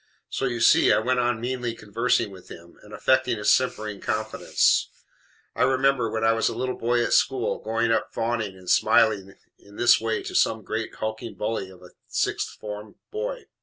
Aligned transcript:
So, 0.31 0.45
you 0.45 0.59
see, 0.61 0.91
I 0.91 0.97
went 0.97 1.19
on 1.19 1.39
meanly 1.39 1.75
conversing 1.75 2.31
with 2.31 2.49
him, 2.49 2.79
and 2.81 2.91
affecting 2.91 3.37
a 3.37 3.45
simpering 3.45 3.99
confidence. 4.01 4.87
I 5.55 5.61
remember, 5.61 6.09
when 6.09 6.23
I 6.23 6.31
was 6.31 6.49
a 6.49 6.55
little 6.55 6.75
boy 6.75 7.03
at 7.03 7.13
school, 7.13 7.59
going 7.59 7.91
up 7.91 8.11
fawning 8.11 8.57
and 8.57 8.67
smiling 8.67 9.35
in 9.59 9.75
this 9.75 10.01
way 10.01 10.23
to 10.23 10.33
some 10.33 10.63
great 10.63 10.95
hulking 10.95 11.35
bully 11.35 11.69
of 11.69 11.83
a 11.83 11.91
sixth 12.07 12.57
form 12.59 12.95
boy. 13.11 13.45